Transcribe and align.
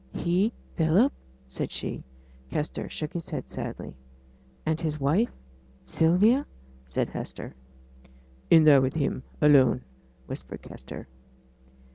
'He? 0.15 0.51
Philip?' 0.77 1.13
said 1.45 1.71
she. 1.71 2.03
Kester 2.49 2.89
shook 2.89 3.13
his 3.13 3.29
head 3.29 3.47
sadly. 3.51 3.93
'And 4.65 4.81
his 4.81 4.99
wife 4.99 5.29
Sylvia?' 5.83 6.47
said 6.87 7.09
Hester. 7.09 7.53
'In 8.49 8.63
there 8.63 8.81
with 8.81 8.95
him, 8.95 9.21
alone,' 9.41 9.83
whispered 10.25 10.63
Kester. 10.63 11.07